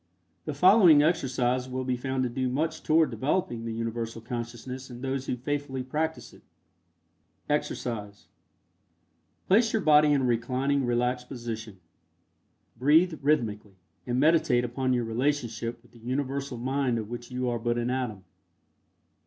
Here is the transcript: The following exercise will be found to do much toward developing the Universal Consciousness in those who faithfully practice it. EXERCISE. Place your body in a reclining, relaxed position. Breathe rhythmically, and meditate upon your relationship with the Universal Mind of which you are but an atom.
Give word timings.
The 0.45 0.55
following 0.55 1.03
exercise 1.03 1.69
will 1.69 1.83
be 1.83 1.95
found 1.95 2.23
to 2.23 2.29
do 2.29 2.49
much 2.49 2.81
toward 2.81 3.11
developing 3.11 3.65
the 3.65 3.71
Universal 3.71 4.21
Consciousness 4.23 4.89
in 4.89 5.01
those 5.01 5.27
who 5.27 5.37
faithfully 5.37 5.83
practice 5.83 6.33
it. 6.33 6.41
EXERCISE. 7.51 8.25
Place 9.47 9.73
your 9.73 9.81
body 9.83 10.11
in 10.11 10.21
a 10.21 10.25
reclining, 10.25 10.87
relaxed 10.87 11.27
position. 11.29 11.77
Breathe 12.77 13.19
rhythmically, 13.21 13.75
and 14.07 14.19
meditate 14.19 14.63
upon 14.65 14.91
your 14.91 15.03
relationship 15.03 15.83
with 15.83 15.91
the 15.91 15.99
Universal 15.99 16.57
Mind 16.57 16.97
of 16.97 17.07
which 17.07 17.29
you 17.29 17.47
are 17.47 17.59
but 17.59 17.77
an 17.77 17.91
atom. 17.91 18.23